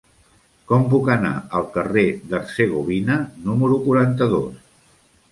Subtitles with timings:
[0.69, 3.17] Com puc anar al carrer d'Hercegovina
[3.49, 4.57] número quaranta-dos?